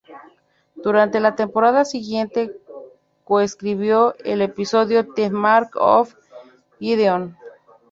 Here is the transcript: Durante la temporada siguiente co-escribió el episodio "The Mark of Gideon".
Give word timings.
Durante 0.77 1.19
la 1.19 1.35
temporada 1.35 1.85
siguiente 1.85 2.57
co-escribió 3.23 4.15
el 4.25 4.41
episodio 4.41 5.07
"The 5.13 5.29
Mark 5.29 5.75
of 5.75 6.15
Gideon". 6.79 7.37